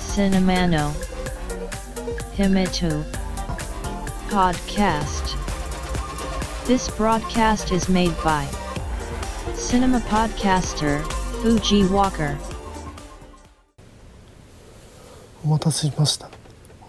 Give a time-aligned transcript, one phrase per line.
[0.00, 0.90] Cinemano
[2.36, 3.04] Himitu
[4.28, 5.36] Podcast
[6.66, 8.46] This broadcast is made by
[9.54, 11.02] Cinema Podcaster
[11.40, 12.36] Fuji Walker
[15.44, 16.28] お待たせしました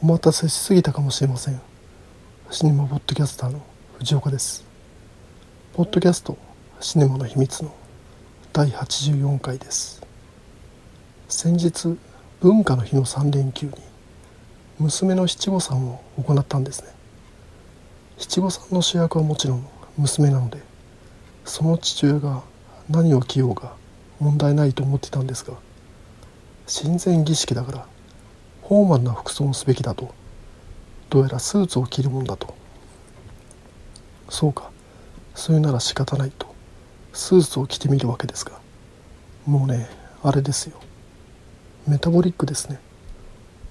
[0.01, 1.61] お待たせしすぎたかもしれません
[2.49, 3.61] シネマポッドキャスターの
[3.99, 4.65] 藤岡です
[5.73, 6.35] ポッドキャスト
[6.84, 7.71] シネマの秘密の
[8.54, 10.02] 第84回です。
[11.30, 11.95] 先日
[12.40, 13.73] 文化の日の3連休に
[14.80, 16.90] 娘の七五三を行ったんですね。
[18.17, 20.57] 七五三の主役はもちろん娘なので
[21.45, 22.41] その父親が
[22.90, 23.73] 何を着ようが
[24.20, 25.54] 問題ないと思ってたんですが
[26.66, 27.85] 親善儀式だから
[28.68, 30.16] フォーマルな服装をすべきだと
[31.12, 32.55] どうやらスーツを着るもんだと。
[34.29, 34.71] そうか
[35.35, 36.51] それなら仕方ないと。
[37.13, 38.59] スーツを着てみるわけですが
[39.45, 39.89] もうね
[40.23, 40.79] あれですよ。
[41.87, 42.79] メタボリックですね。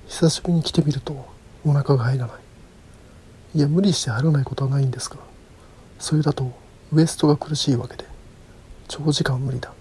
[0.08, 1.28] 久しぶりに着てみると
[1.64, 2.36] お腹が入らない。
[3.58, 5.16] いや無理して入らないことはないんですが
[5.98, 6.52] それだと
[6.92, 8.04] ウエストが苦しいわけで
[8.88, 9.72] 長時間無理だ。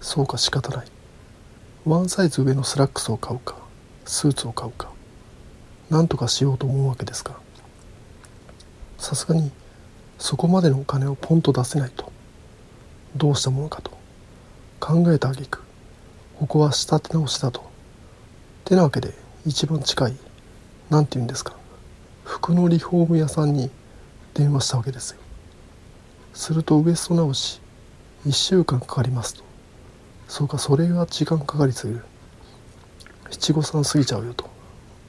[0.00, 0.86] そうか仕方ない。
[1.84, 3.56] ワンサイズ上のスラックスを買うか
[4.04, 4.88] スーツを買うか
[5.90, 7.34] 何とかしようと思うわけですが
[8.98, 9.50] さすがに
[10.18, 12.11] そこまでのお金をポンと出せないと
[13.16, 13.90] どうしたものかと。
[14.80, 15.60] 考えた挙句
[16.38, 17.70] ここは仕立て直しだと。
[18.64, 19.14] てなわけで
[19.46, 20.16] 一番近い
[20.90, 21.56] 何て言うんですか
[22.24, 23.70] 服のリフォーム屋さんに
[24.34, 25.18] 電話したわけですよ。
[26.34, 27.60] するとウエスト直し
[28.26, 29.44] 1週間かかりますと。
[30.28, 32.04] そうかそれが時間かかりすぎる。
[33.30, 34.48] 七五三過ぎちゃうよと。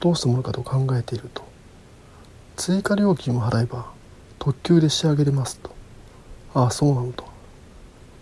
[0.00, 1.42] どうしたものかと考えていると。
[2.56, 3.86] 追加料金を払えば
[4.38, 5.70] 特急で仕上げれますと。
[6.54, 7.33] ああそうなのと。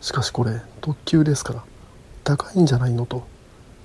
[0.02, 1.64] しかしこれ特急ですから
[2.24, 3.24] 高いんじゃないのと。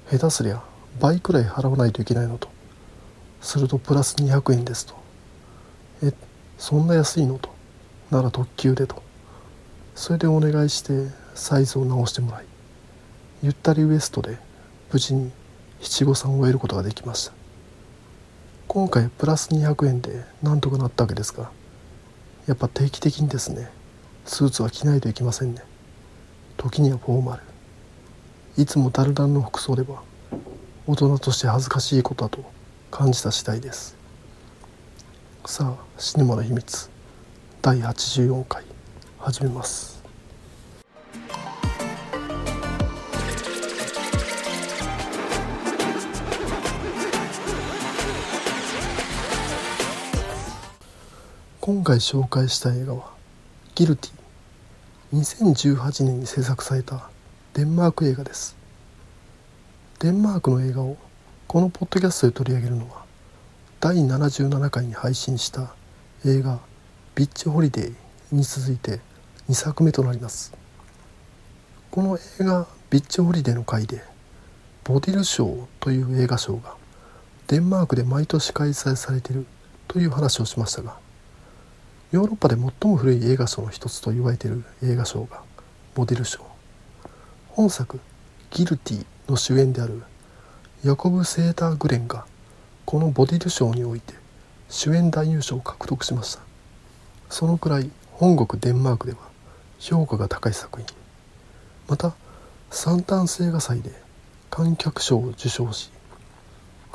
[0.10, 0.64] 下手すりゃ
[1.00, 2.50] 倍くらい払わないといけないのと。
[3.40, 4.96] するとプラス200円ですと。
[6.04, 6.12] え
[6.58, 7.50] そんな安いのと。
[8.10, 9.04] なら特急でと。
[9.94, 12.46] それでお願いしてサイズを直してもらい
[13.44, 14.38] ゆったりウエストで
[14.92, 15.32] 無事に
[15.82, 17.34] 七五三を終えることができました。
[18.68, 21.52] 今回プラス200円でなんとかなったわけですが
[22.48, 23.70] やっぱ定期的にですね
[24.26, 25.62] スーツは着ないといけませんね。
[26.58, 27.44] 時にはフォーマル
[28.62, 30.02] いつもダルダンの服装では
[30.88, 32.44] 大人として恥ずかしいことだと
[32.90, 33.96] 感じた次第です。
[35.46, 36.90] さあシネマの秘密。
[37.62, 38.64] 第84回。
[39.20, 40.02] 始めます。
[51.60, 53.12] 今回紹介した映画は
[53.76, 54.12] 「ギルティ」
[55.14, 57.10] 2018年に制作された
[57.54, 58.58] デンマーク映画です。
[60.00, 60.98] デンマークの映画を
[61.48, 63.06] このポッドキャストで取り上げるのは
[63.80, 65.74] 第77回に配信した
[66.26, 66.60] 映画
[67.16, 67.96] 「ビッチホリデー」
[68.36, 69.00] に続いて
[69.50, 70.52] 2作目となります。
[71.90, 74.04] この映画「ビッチホリデー」の回で
[74.84, 76.76] ボディル賞という映画賞が
[77.48, 79.46] デンマークで毎年開催されている
[79.88, 80.98] という話をしましたが
[82.12, 85.42] ヨーロッパで最も古い映画賞の一つと言われている映画賞が
[85.94, 86.40] ボディル賞。
[87.50, 88.00] 本作
[88.52, 90.04] 「ギルティ」の主演である
[90.84, 92.26] ヤコブ・セーター・グレンが
[92.86, 94.14] このボディル賞において
[94.70, 96.42] 主演男優賞を獲得しました。
[97.30, 99.20] そのくらい本国デンマークでは
[99.80, 100.88] 評価が高い作品
[101.88, 102.16] また
[102.72, 103.92] サンタンス映画祭で
[104.50, 105.92] 観客賞を受賞し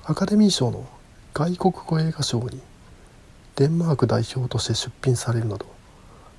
[0.05, 0.87] アカデミー賞の
[1.35, 2.61] 外国語映画賞に
[3.57, 5.67] デンマーク代表として出品されるなど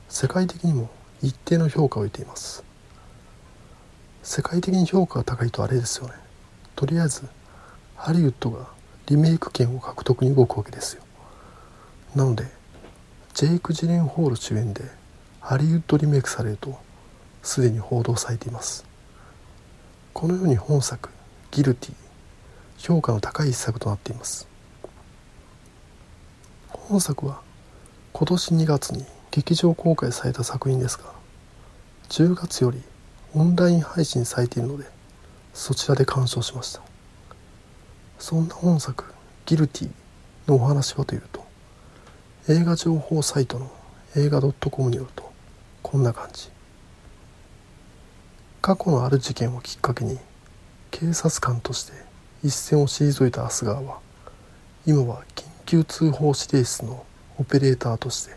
[0.10, 0.90] 世界的にも
[1.22, 2.64] 一定の評価を得ています。
[4.24, 6.14] 世界的に評価が高いとあれですよね。
[6.76, 7.24] とりあえず
[7.96, 8.68] ハリウッドが
[9.06, 11.04] リメイク権を獲得に動くわけですよ。
[12.16, 12.46] なので
[13.34, 14.84] ジェイク・ジレンホール主演で
[15.40, 16.80] ハリウッドリメイクされると
[17.42, 18.86] すでに報道されています。
[20.14, 21.10] このように本作
[21.52, 21.94] 「ギルティ」
[22.78, 24.48] 評価の高い一作となっています。
[26.90, 27.42] 本作は
[28.12, 31.06] 今年2月に劇場公開された作品ですが
[32.10, 32.82] 10月より
[33.34, 34.86] オンライン配信されているので
[35.54, 36.82] そちらで鑑賞しました。
[38.20, 39.06] そんな本作
[39.46, 39.92] 「ギルティ」
[40.48, 41.46] のお話はというと
[42.50, 43.72] 映画情報サイトの
[44.16, 45.32] 映画 .com によると
[45.82, 46.50] こんな感じ。
[48.62, 50.18] 過去のある事件をきっかけに
[50.92, 51.94] 警察官として
[52.44, 54.00] 一線を退いたアスガーは
[54.86, 57.06] 今は緊急通報指令室の
[57.38, 58.36] オペレーターとして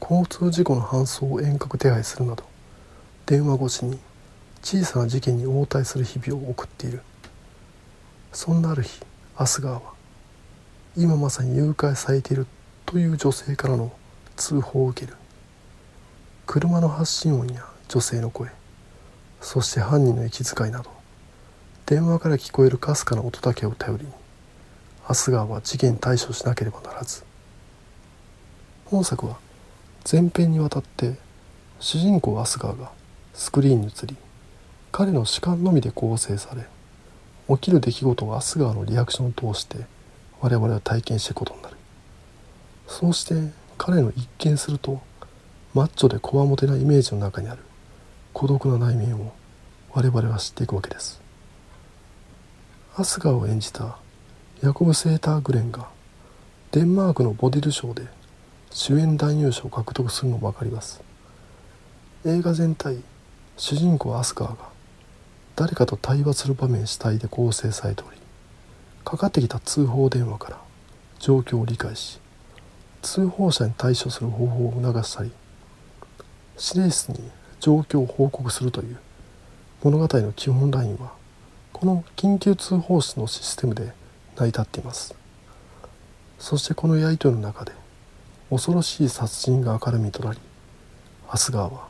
[0.00, 2.44] 交通事故の搬送を遠隔手配するなど
[3.26, 3.98] 電話越しに
[4.62, 7.02] 小さな事件に応対する日々を送っている。
[8.32, 9.00] そんなある日
[9.36, 9.92] アスガーは
[10.96, 12.46] 今まさに誘拐されている
[12.86, 13.92] という女性からの
[14.36, 15.16] 通報を受ける。
[16.46, 18.50] 車の発信音や女性の声
[19.40, 20.90] そして犯人の息遣いなど
[21.86, 24.12] 電話から聞こえるかすかな音だけを頼りに
[25.12, 27.22] アスガーは事件対処しなければならず。
[28.86, 29.36] 本作は
[30.10, 31.16] 前編にわたって
[31.80, 32.90] 主人公アスガーが
[33.34, 34.16] スクリーンに映り
[34.90, 36.64] 彼の主観のみで構成され
[37.54, 39.84] 起きる出来事をアスガーのリアクションを通して
[40.40, 41.76] 我々は体験していくことになる。
[42.86, 43.34] そうして
[43.76, 45.02] 彼の一見すると
[45.74, 47.58] マッチョでこわもてなイメージの中にある
[48.32, 49.34] 孤独な内面を
[49.92, 51.20] 我々は知っていくわけです。
[52.96, 53.98] アスガーを演じた
[54.62, 55.88] ヤコブ・セーター・グレンが
[56.70, 58.06] デンマークのボディル賞で
[58.70, 61.02] 主演男優賞を獲得するのも分かります。
[62.24, 62.98] 映画全体
[63.56, 64.68] 主人公アスガーが
[65.56, 68.16] 誰かと対話する場面主体で構成されており
[69.04, 70.58] かかってきた通報電話から
[71.18, 72.20] 状況を理解し
[73.02, 75.32] 通報者に対処する方法を促したり
[76.74, 77.18] 指令室に
[77.58, 78.96] 状況を報告するという
[79.82, 81.12] 物語の基本ラインは
[81.72, 83.92] この緊急通報室のシステムで
[84.36, 85.14] 成り立っています。
[86.38, 87.72] そしてこのやり取りの中で
[88.50, 90.38] 恐ろしい殺人が明るみとなり
[91.28, 91.86] アスガーは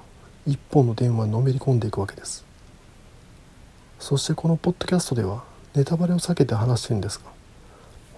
[0.46, 2.44] 一本の電話にのめり込んでいくわけです。
[3.98, 5.44] そしてこのポッドキャストでは
[5.74, 7.30] ネタバレを避けて話してるんですが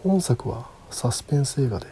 [0.03, 1.87] 本作はサスペンス映画で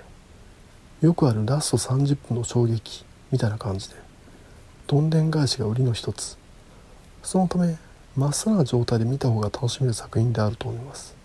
[1.02, 3.96] よくあるラスト30分の衝撃みたいな感じで
[4.86, 6.36] どんでん返しが売りの一つ。
[7.22, 7.76] そのため
[8.16, 11.21] まっさらな状態で見た方が楽しめる作品であると思います。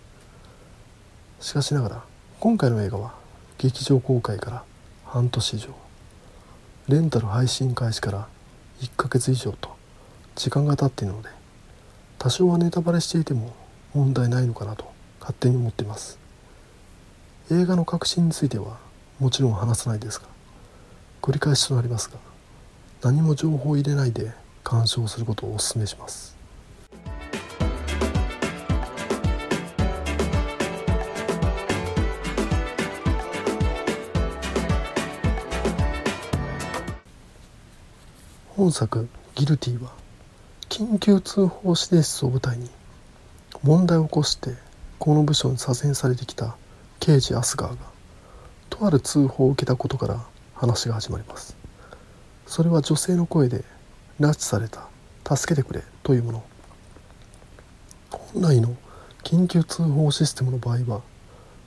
[1.40, 2.04] しかしながら
[2.40, 3.14] 今回の映画は
[3.58, 4.64] 劇場公開から
[5.04, 5.68] 半年以上
[6.88, 8.28] レンタル配信開始から
[8.80, 9.76] 1ヶ月以上と
[10.34, 11.28] 時間が経っているので
[12.18, 13.54] 多少はネタバレしていても
[13.94, 14.90] 問題ないのかなと
[15.20, 16.18] 勝手に思っています。
[17.50, 18.78] 映画の確信については
[19.18, 20.26] もちろん話さないですが
[21.22, 22.18] 繰り返しとなりますが
[23.02, 24.32] 何も情報を入れないで
[24.64, 26.37] 鑑賞することをお勧めします。
[38.58, 39.92] 本作「ギルティは
[40.68, 42.68] 緊急通報指令室を舞台に
[43.62, 44.56] 問題を起こして
[44.98, 46.56] この部署に左遷されてきた
[46.98, 47.76] 刑事アスガーが
[48.68, 50.24] とある通報を受けたことから
[50.54, 51.54] 話が始まります。
[52.48, 53.64] それは女性の声で
[54.18, 54.88] 拉致された
[55.36, 56.44] 助けてくれというもの。
[58.10, 58.74] 本来の
[59.22, 61.02] 緊急通報システムの場合は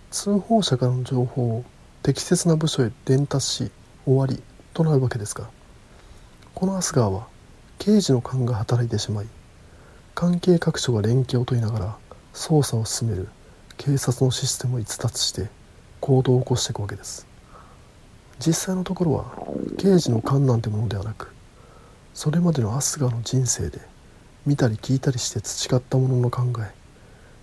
[0.10, 1.64] 通報者からの情報を
[2.04, 3.72] 適切な部署へ伝達し
[4.04, 5.50] 終わりとなるわけですが
[6.54, 7.28] このアスガーは
[7.80, 9.28] 刑事の勘が働いてしまい
[10.14, 11.98] 関係各所が連携を取りながら
[12.34, 13.30] 捜査を進める
[13.78, 15.50] 警察のシステムを逸脱して
[16.02, 17.26] 行動を起こしていくわけです。
[18.40, 19.34] 実際のところは
[19.78, 21.32] 刑事の勘なんてものではなく
[22.14, 23.80] それまでのアスガーの人生で
[24.46, 26.72] 見たり聞いたりして培ったものの考え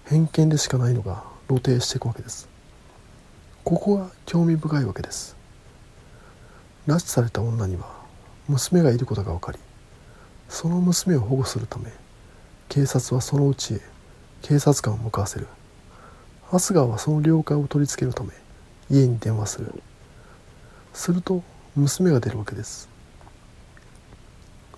[0.04, 2.48] 偏見でしかないのが露呈していくわけです。
[3.64, 5.36] ここが興味深いわけです。
[6.86, 7.97] 拉致された女には
[8.48, 9.58] 娘がいることが分かり
[10.48, 11.90] その娘を保護するため
[12.68, 13.80] 警察はそのうちへ
[14.42, 15.46] 警察官を向かわせる。
[16.50, 18.30] アスガはその了解を取り付けるため
[18.90, 19.72] 家に電話する。
[20.92, 21.42] すると
[21.76, 22.88] 娘が出るわけです。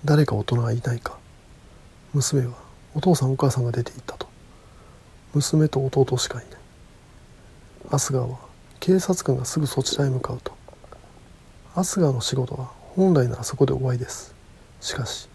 [0.04, 1.18] 誰か大人がいないか。
[2.12, 2.54] 娘は
[2.95, 4.28] お父さんお母さんが出て行ったと。
[5.35, 6.61] 娘と弟しかいない。
[7.90, 8.38] アスガーは
[8.80, 10.52] 警察官がすぐそちらへ向かうと。
[11.75, 14.35] アスガーの仕事は本来ならそこで終わりです。
[14.80, 15.28] しかし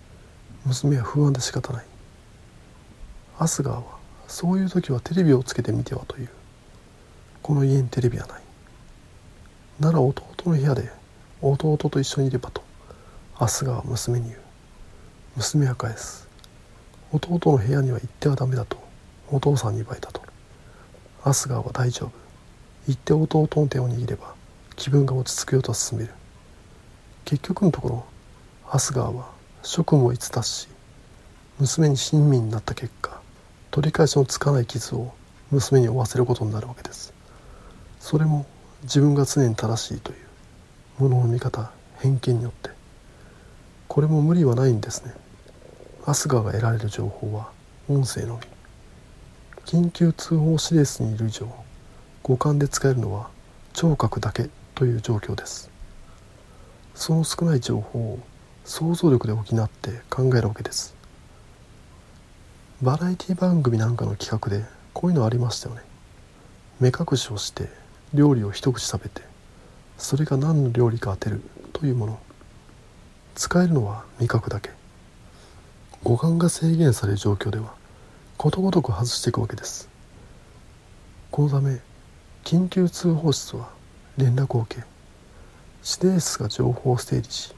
[0.66, 1.86] 娘は不安で仕方ない。
[3.40, 3.84] アスガーは
[4.28, 6.30] そういう時はテレビをつけてみてはという。
[7.42, 8.42] この家にテレビはない。
[9.80, 10.90] なら弟の部屋で
[11.42, 12.64] 弟と一緒にいればと
[13.38, 14.40] アスガーは娘に言う。
[15.38, 16.28] 娘は返す。
[17.12, 18.78] 弟の部屋には行ってはダメだと
[19.30, 20.22] お父さんに言われたと。
[21.24, 22.12] アスガーは大丈夫。
[22.88, 24.34] 行って弟の手を握れば
[24.76, 26.12] 気分が落ち着くよと進める。
[27.26, 28.06] 結局のところ
[28.70, 29.32] アスガーは
[29.64, 30.68] 職務を逸脱し
[31.60, 33.20] 娘に親身になった結果
[33.72, 35.14] 取り返しのつかない傷を
[35.52, 37.14] 娘に負わせることになるわけです。
[38.00, 38.46] それも
[38.84, 42.70] 自分が常に正しいというものの見方偏見によって。
[43.90, 45.14] これも無理はないんですね。
[46.06, 47.50] アスガーが得られる情報は
[47.90, 48.42] 音声のみ。
[49.66, 51.52] 緊急通報指令室にいる以上
[52.24, 53.30] 五感で使えるのは
[53.74, 55.75] 聴覚だけという状況です。
[56.96, 58.20] その少ない情報を
[58.64, 60.96] 想像力で補って考えるわけです。
[62.82, 65.82] バラエティ番組なんかの企画でこういうのありましたよね。
[66.80, 67.70] 目隠しをして
[68.14, 69.22] 料理を一口食べて
[69.98, 71.42] それが何の料理か当てる
[71.74, 72.20] というもの。
[73.36, 74.70] 使えるのは味覚だけ。
[76.04, 77.74] 五感が制限される状況では
[78.38, 79.90] ことごとく外していくわけです。
[81.32, 81.80] このため
[82.46, 83.70] 緊急通報室は
[84.18, 84.95] 連絡を受け
[85.88, 87.54] 指令室が情報を整理し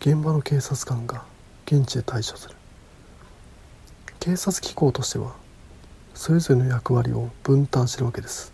[0.00, 1.22] 現場の警察官が
[1.66, 2.56] 現地で対処する。
[4.18, 5.36] 警察機構としては
[6.14, 8.52] それぞれの役割を分担してるわけです。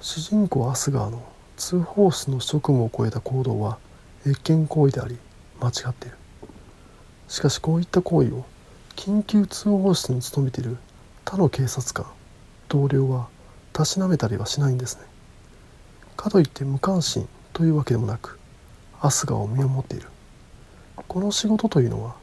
[0.00, 1.22] 主人公アスガーの
[1.58, 3.78] 通報室の職務を超えた行動は
[4.26, 5.18] 越権行為であり
[5.60, 6.16] 間違っている。
[7.28, 8.46] しかしこういった行為を
[8.96, 10.78] 緊急通報室に勤めている
[11.26, 12.06] 他の警察官
[12.70, 13.28] 同僚は
[13.74, 15.17] たしなめたりはしないんですね。
[16.18, 18.40] かといって無関心というわけでもなく
[19.00, 20.08] アスガーを見守っている。
[21.06, 22.16] この仕事というのは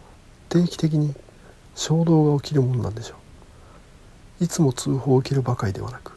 [0.49, 1.15] 定期的に
[1.75, 3.15] 衝動が起きるものなんでしょ
[4.41, 4.43] う。
[4.43, 6.11] いつも通報を受けるばかりではなく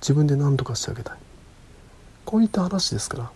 [0.00, 1.18] 自分で何とかしてあげたい。
[2.24, 3.30] こういった話ですから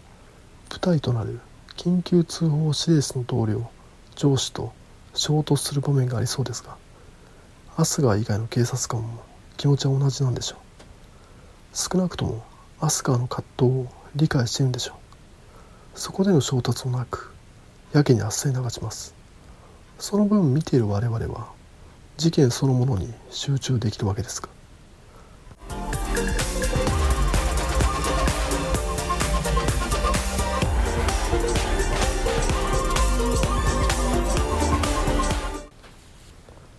[0.71, 1.39] 舞台となる
[1.77, 3.69] 緊急通報指令室の同僚
[4.15, 4.73] 上司と
[5.13, 6.79] 衝突する場面がありそうですが
[7.77, 9.23] アスガー以外の警察官も
[9.59, 10.59] 気持ちは同じなんでしょう。
[11.77, 12.43] 少なくとも
[12.79, 15.99] アスガーの葛藤を理解しているんでしょう。
[15.99, 17.33] そこでの衝突もなく
[17.93, 19.15] やけにあっさり流します。
[19.99, 21.49] その分見ている我々は
[22.19, 24.51] 事件そのものに集中できるわけですか。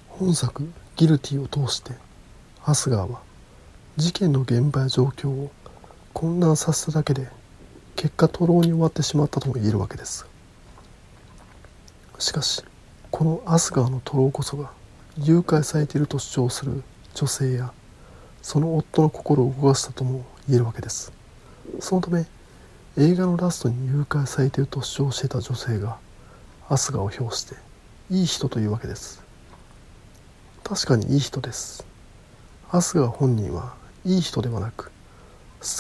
[0.10, 1.94] 本作「ギルティ」を通して
[2.60, 3.22] ハスガーは
[3.98, 5.52] 事件の現場や状況を
[6.14, 7.28] 混乱させただけで
[7.96, 10.26] 結果徒労に終わってしまったとも言えるわけです。
[12.20, 12.64] しかし
[13.12, 14.72] このアスガーの徒労こそが
[15.18, 16.84] 誘拐されていると主張する
[17.14, 17.72] 女性や
[18.42, 21.12] その夫の心を動かしたとも言えるわけです。
[21.80, 22.26] そのため
[22.98, 25.98] 映画のラストに誘拐されていると主張していた女性が
[26.70, 27.56] アスガを表して
[28.10, 29.22] いい人というわけです。
[30.64, 31.86] 確かにいい人です。
[32.70, 34.92] アスガ本人はいい人ではなく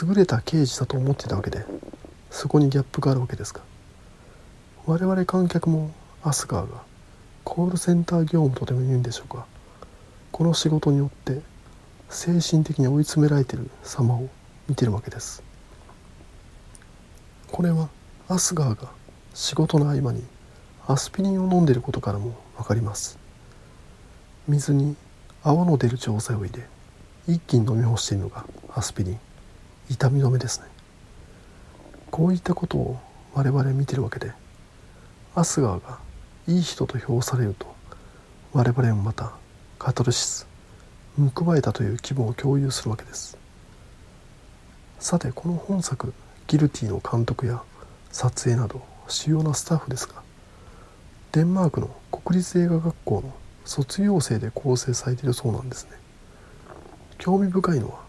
[0.08, 1.66] 優れた刑事だと思ってたわけで
[2.30, 3.62] そこにギャップがあるわけですが
[4.86, 5.92] 我々観客も
[6.24, 6.82] アスガーが
[7.44, 9.46] コールセンター業務とでも言うんでしょうか？
[10.32, 11.42] この仕事によって
[12.10, 14.30] 精神的に追い詰められている様を
[14.68, 15.42] 見てるわけです。
[17.52, 17.88] これは
[18.28, 18.90] アスガーが
[19.34, 20.24] 仕事の合間に
[20.86, 23.18] アスピリンを飲んでいることからも分かります。
[24.48, 24.96] 水に
[25.44, 26.66] 泡の出る錠剤を入れ
[27.34, 29.20] 一気に飲み干しているのがアスピリン。
[29.90, 30.68] 痛み止めですね。
[32.12, 33.00] こういったことを
[33.34, 34.32] 我々見てるわけで
[35.36, 36.00] アスガーが
[36.48, 37.68] いい人と評されると
[38.54, 39.34] 我々もまた
[39.78, 40.48] カトルシス
[41.36, 43.38] 報えたという気分を共有するわけです。
[45.00, 46.14] さてこの本作
[46.48, 47.62] 「ギルティ」の監督や
[48.12, 50.24] 撮影など主要なスタッフですが
[51.34, 53.34] デンマークの国立映画学校の
[53.66, 55.92] 卒業生で構成されているそうなんですね。
[57.20, 58.07] 興味深いのは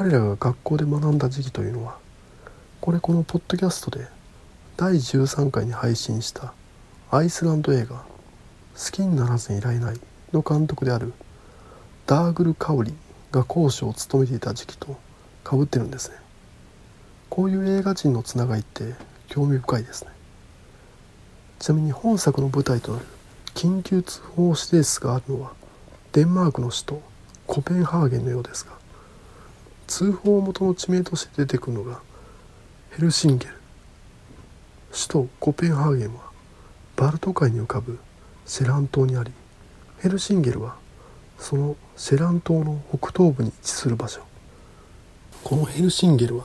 [0.00, 1.98] 彼らが学校で学んだ時期というのは
[2.80, 4.06] これこのポッドキャストで
[4.78, 6.54] 第13回に配信した
[7.10, 7.96] アイスランド映画
[8.74, 10.00] 「好きにならずにいられない」
[10.32, 11.12] の監督である
[12.06, 12.94] ダーグル・カウリ
[13.30, 14.96] が講師を務めていた時期と
[15.44, 16.16] かぶってるんですね。
[17.28, 18.94] こういう映画人のつながりって
[19.28, 20.12] 興味深いですね。
[21.58, 23.06] ちなみに本作の舞台となる
[23.54, 25.52] 緊急通報指令室があるのは
[26.12, 27.02] デンマークの首都
[27.46, 28.79] コペンハーゲンのようですが
[29.90, 32.00] 通報元の地名として出てくるのが
[32.92, 33.54] ヘルシンゲル。
[34.92, 36.30] 首都コペンハーゲンは
[36.94, 37.98] バルト海に浮かぶ
[38.46, 39.32] セラン島にあり
[39.98, 40.76] ヘルシンゲルは
[41.40, 44.20] そのセラン島の北東部に位置する場所。
[45.42, 46.44] このヘルシンゲルは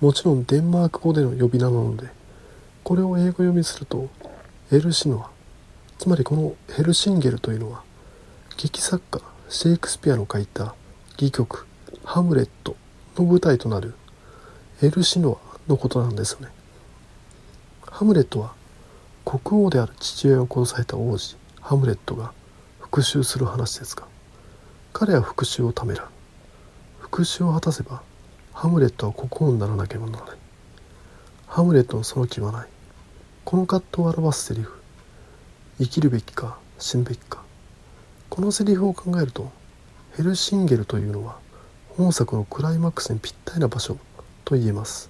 [0.00, 2.08] もちろんデンマーク語での呼び名なので
[2.82, 4.08] これを英語読みすると
[4.72, 5.30] エルシノア。
[5.98, 7.82] つまりこのヘルシンゲルというのは
[8.56, 10.74] 劇作家シェイクスピアの書いた
[11.16, 11.66] 戯曲
[12.02, 12.74] 「ハムレット」
[13.16, 13.94] の舞台となる
[14.82, 16.48] エルシノアのことなんですよね。
[17.86, 18.52] ハムレットは
[19.24, 22.32] 国王である父親を殺された王子ハムレットが
[22.78, 24.06] 復讐する話ですが
[24.92, 26.06] 彼は復讐をためらう。
[27.00, 28.02] 復讐を果たせば
[28.52, 30.38] ハムレットは国王にならなければならない。
[31.46, 32.68] ハムレットのその気はない。
[33.44, 34.72] この葛藤を表すセリフ。
[35.78, 37.42] 生きるべきか死ぬべきか。
[38.28, 39.50] このセリフを考えると
[40.16, 41.38] ヘルシンゲルというのは
[41.96, 43.96] 本作のクライマックスにぴったりな場所
[44.44, 45.08] と言えます。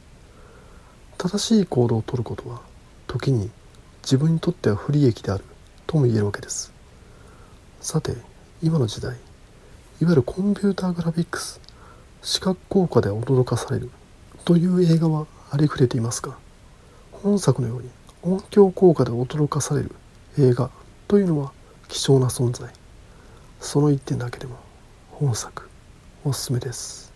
[1.18, 2.60] 正しい行動をとることは
[3.08, 3.50] 時に
[4.04, 5.44] 自分にとっては不利益である
[5.88, 6.72] とも言えるわけです。
[7.80, 8.12] さて
[8.62, 9.16] 今の時代
[10.00, 11.60] いわゆるコンピューターグラフィックス
[12.22, 13.90] 視覚効果で驚かされる
[14.44, 16.36] という映画はありふれていますが
[17.10, 17.90] 本作のように
[18.22, 19.90] 音響効果で驚かされる
[20.38, 20.70] 映画
[21.08, 21.52] というのは
[21.88, 22.70] 貴重な存在。
[23.60, 24.56] その一点だけでも
[25.10, 25.65] 本作
[26.25, 27.11] おすすめです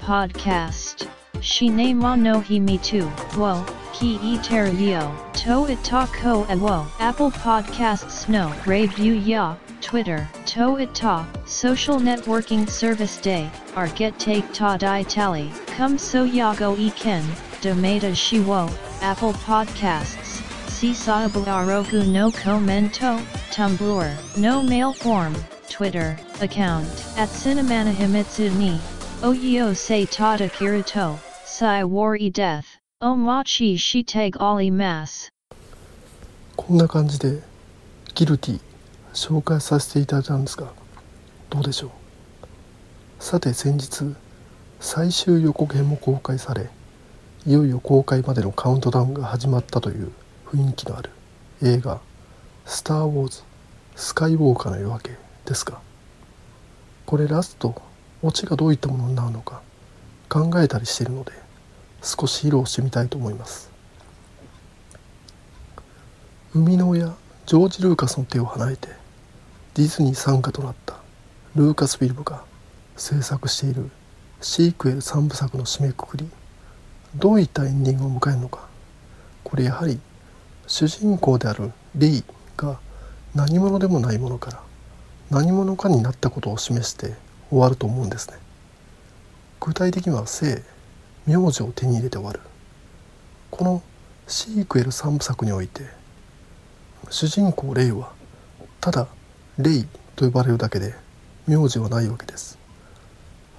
[0.00, 1.06] Podcast.
[1.40, 3.08] Shine wa no hi me too.
[3.36, 5.14] Wo, ki e ter yo.
[5.44, 6.86] To it ta ko e wo.
[6.98, 8.52] Apple Podcasts no.
[8.66, 9.56] Review ya.
[9.80, 10.28] Twitter.
[10.46, 11.26] To it ta.
[11.46, 13.50] Social networking service day.
[13.76, 15.52] Our get take ta di tally.
[15.76, 17.22] Come so ya go e ken.
[17.60, 18.68] Domata shi wo.
[19.02, 20.40] Apple Podcasts.
[20.66, 23.18] Sisabu arogu no commento.
[23.50, 24.36] Tumblr.
[24.38, 25.34] No mail form.
[25.69, 26.17] Twitter.
[26.41, 26.87] Account.
[27.17, 28.79] At Cinemana Himitsu ni.
[29.21, 32.65] Oyo se tada kiruto, sai wari death,
[33.01, 35.29] omachi shiteg ali mas.
[36.55, 37.41] こんな感じで
[38.13, 38.59] ギルティ
[39.13, 40.67] 紹介させていただいたんですが
[41.49, 41.89] どうでしょう？
[43.19, 44.15] さて先日
[44.79, 46.69] 最終予告編も公開され
[47.47, 50.11] いよいよ公開までのカウントダウンが始まったという
[50.47, 51.09] 雰囲気のある
[51.63, 51.99] 映画
[52.65, 53.43] 「スター・ウォーズ
[53.95, 55.11] スカイウォーカーの夜明け」
[55.45, 55.79] ですが
[57.05, 57.81] これラスト
[58.21, 59.61] オチがどういったものになるのか
[60.29, 61.31] 考えたりしているので
[62.01, 63.73] 少し披露してみたいと思います。
[66.53, 67.07] 生みの親
[67.47, 68.87] ジョージ・ルーカスの手を離れて
[69.73, 70.97] ディズニー傘下となった
[71.55, 72.43] ルーカスフィルムが
[72.95, 73.89] 制作している
[74.39, 76.29] シークエル3部作の締めくくり
[77.15, 78.67] どういったエンディングを迎えるのか
[79.43, 79.99] これやはり
[80.67, 82.23] 主人公であるレイ
[82.55, 82.79] が
[83.33, 84.61] 何者でもないものから
[85.29, 87.13] 何者かになったことを示して
[87.49, 88.37] 終わると思うんですね。
[89.59, 90.61] 具体的には姓
[91.25, 92.41] 名字を手に入れて終わる。
[93.49, 93.81] この
[94.27, 95.83] シークエル3部作において
[97.09, 98.11] 主人公レイは
[98.81, 99.07] ただ
[99.57, 100.95] レイと呼ばれるだけで
[101.47, 102.57] 名字はないわけです。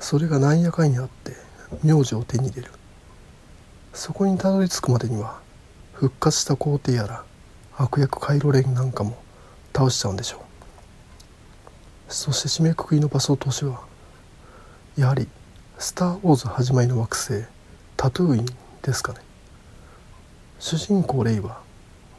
[0.00, 1.32] それがなんやかんやあって
[1.82, 2.72] 名字を手に入れる。
[3.92, 5.40] そこにたどり着くまでには
[5.92, 7.24] 復活した皇帝やら
[7.76, 9.16] 悪役カイロレンなんかも
[9.74, 10.43] 倒しちゃうんでしょう。
[12.08, 13.80] そして締めくくりの場所としては
[14.96, 15.28] やはり
[15.78, 17.44] 「スター・ウォーズ」始まりの惑星
[17.96, 18.46] タトゥーイン
[18.82, 19.20] ですかね。
[20.58, 21.60] 主人公レイは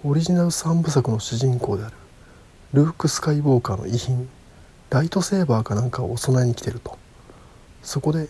[0.03, 1.93] オリジナル3部作の主人公である
[2.73, 4.29] ルーク・スカイウォーカーの遺品
[4.89, 6.97] ライトセーバーかなんかをお供えに来てると。
[7.81, 8.27] そこで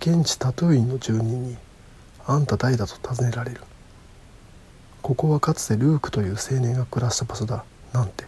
[0.00, 1.56] 現地タトゥーインの住人に
[2.26, 3.60] 「あんた誰だ?」と尋ねられる。
[5.02, 8.26] ここはかつてルークという青年が暮らした場所だなんて。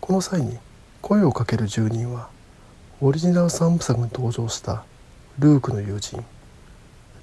[0.00, 0.58] この際に
[1.02, 2.28] 声をかける住人は
[3.00, 4.84] オリジナル3部作に登場した
[5.38, 6.24] ルークの友人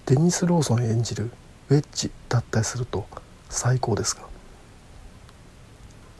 [0.05, 1.31] デニス・ローソン演じる
[1.69, 3.07] ウェッジだったりすると
[3.49, 4.29] 最高ですが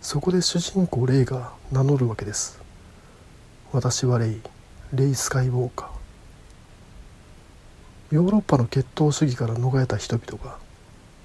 [0.02, 2.62] そこで主人公レイが名乗るわけです。
[3.74, 4.42] 私はレイ
[4.94, 8.16] レイ・スカイウォーカー。
[8.16, 10.58] ヨーロッパの血統主義から逃れた人々が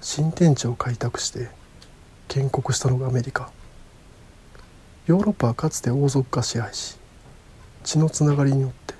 [0.01, 1.49] 新天地を開拓して
[2.27, 3.49] 建国したのがアメリカ。
[5.07, 6.97] ヨーロッパはかつて王族が支配し
[7.83, 8.95] 血のつながりによって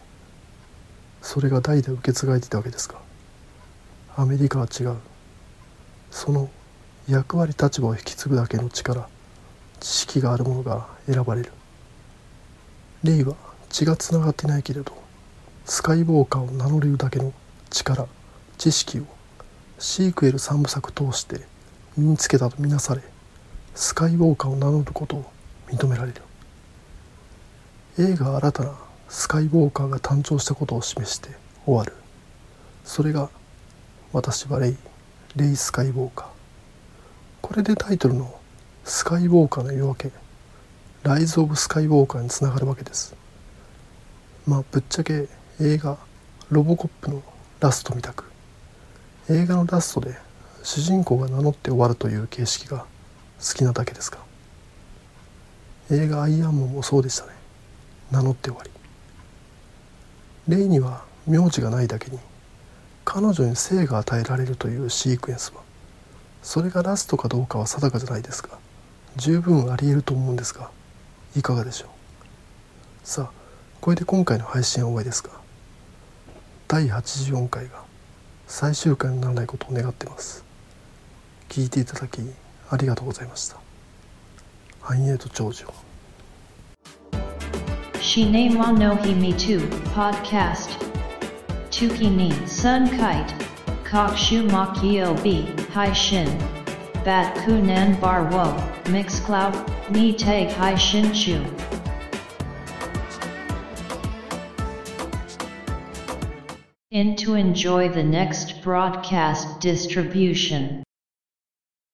[1.21, 3.05] それが代々受け継がれていたわけですが
[4.17, 4.95] アメリカは違う。
[6.09, 6.49] その
[7.09, 9.09] 役割立場を引き継ぐだけの力
[9.81, 11.51] 知識がある者が選ばれる。
[13.03, 13.35] レイは
[13.67, 14.93] 血がつながってないけれど
[15.65, 17.33] スカイウォーカーを名乗るだけの
[17.69, 18.07] 力
[18.57, 19.03] 知識を
[19.79, 21.41] シークエル3部作通して
[21.97, 23.01] 身につけたとみなされ
[23.75, 25.25] スカイウォーカーを名乗ることを
[25.67, 26.21] 認められる
[27.97, 28.73] 映画新たな
[29.07, 31.29] スカイウォーカーが誕生したことを示して
[31.65, 31.93] 終わる。
[32.83, 33.29] それが
[34.11, 34.77] 私はレイ
[35.35, 36.27] レイ・スカイウォーカー。
[37.41, 38.39] これでタイトルの
[38.83, 40.11] 「スカイウォーカーの夜明け」
[41.03, 43.15] ライズ・オブ・スカイウォーカーにつながるわけです。
[44.45, 45.29] まあぶっちゃけ
[45.61, 45.97] 映画
[46.51, 47.23] 「ロボコップ」の
[47.61, 48.25] ラストみたく。
[49.29, 50.17] 映画のラストで
[50.63, 52.79] 主人公が名乗って終わるという形式が
[53.39, 54.24] 好きなだけですか
[55.91, 57.33] 映画「アイアンマン」もそうでしたね。
[58.11, 58.71] 名乗って終わり。
[60.47, 62.19] レイには名字がないだけに
[63.03, 65.61] 彼女に生が与えられるというシークエンスは
[66.43, 68.59] それがラストかどうかは定かじゃないですが
[69.15, 70.69] 十分ありえると思うんですが
[71.35, 71.89] いかがでしょう。
[73.03, 73.31] さあ
[73.81, 75.31] これで今回の配信は終わりですが
[76.67, 77.83] 第84回が
[78.47, 80.43] 最終回にならないことを願っています。
[81.49, 82.21] 聞いていただき
[82.69, 83.64] ありがとうございました。
[84.85, 85.73] 繁栄と長寿を
[87.99, 88.95] Shine no
[89.95, 90.77] podcast.
[91.71, 93.33] Tuki ni sun kite
[95.23, 95.47] bi
[97.03, 98.53] Bat kunan bar wo
[98.91, 99.55] Mixcloud
[99.89, 101.43] ni chu.
[107.17, 110.84] To enjoy the next broadcast distribution.